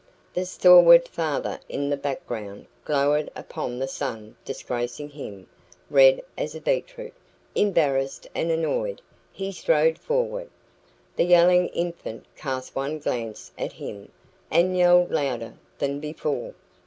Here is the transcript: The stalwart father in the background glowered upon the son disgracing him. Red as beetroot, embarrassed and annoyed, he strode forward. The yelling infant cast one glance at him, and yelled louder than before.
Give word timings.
The 0.33 0.47
stalwart 0.47 1.07
father 1.07 1.59
in 1.69 1.91
the 1.91 1.95
background 1.95 2.65
glowered 2.85 3.29
upon 3.35 3.77
the 3.77 3.87
son 3.87 4.35
disgracing 4.43 5.09
him. 5.11 5.45
Red 5.91 6.23
as 6.35 6.57
beetroot, 6.57 7.13
embarrassed 7.53 8.25
and 8.33 8.49
annoyed, 8.49 9.03
he 9.31 9.51
strode 9.51 9.99
forward. 9.99 10.49
The 11.17 11.25
yelling 11.25 11.67
infant 11.67 12.25
cast 12.35 12.75
one 12.75 12.97
glance 12.97 13.51
at 13.59 13.73
him, 13.73 14.11
and 14.49 14.75
yelled 14.75 15.11
louder 15.11 15.53
than 15.77 15.99
before. 15.99 16.55